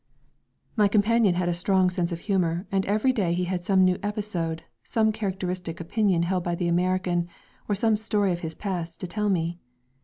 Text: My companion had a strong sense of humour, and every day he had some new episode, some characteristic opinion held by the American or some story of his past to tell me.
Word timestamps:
My 0.75 0.87
companion 0.87 1.35
had 1.35 1.47
a 1.47 1.53
strong 1.53 1.91
sense 1.91 2.11
of 2.11 2.21
humour, 2.21 2.65
and 2.71 2.87
every 2.87 3.13
day 3.13 3.33
he 3.35 3.43
had 3.43 3.63
some 3.63 3.85
new 3.85 3.99
episode, 4.01 4.63
some 4.83 5.11
characteristic 5.11 5.79
opinion 5.79 6.23
held 6.23 6.43
by 6.43 6.55
the 6.55 6.67
American 6.67 7.27
or 7.69 7.75
some 7.75 7.95
story 7.95 8.31
of 8.31 8.39
his 8.39 8.55
past 8.55 8.99
to 9.01 9.07
tell 9.07 9.29
me. 9.29 9.59